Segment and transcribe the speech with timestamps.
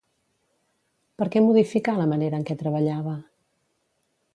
[1.21, 3.19] Per què modificà la manera en què treballava?